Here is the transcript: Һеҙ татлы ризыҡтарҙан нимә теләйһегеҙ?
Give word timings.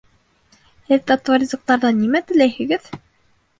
Һеҙ 0.87 1.03
татлы 1.11 1.37
ризыҡтарҙан 1.45 2.01
нимә 2.01 2.25
теләйһегеҙ? 2.33 2.93